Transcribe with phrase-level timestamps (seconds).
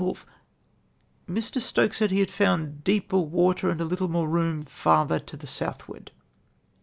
[0.03, 0.25] Woolfe.
[1.37, 1.61] —"Mr.
[1.61, 5.45] Stokes said he had found deepee water and a little more room farther to the
[5.45, 6.09] southward."